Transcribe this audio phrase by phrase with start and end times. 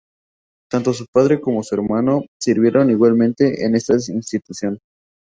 [0.71, 4.79] Tanto su padre como su hermano sirvieron igualmente en esa institución.